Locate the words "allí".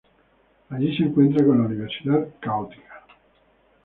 0.71-0.97